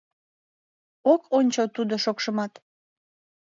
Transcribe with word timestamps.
Ок 1.13 1.21
ончо 1.37 1.63
тудо 1.75 1.95
шокшымат. 2.03 2.53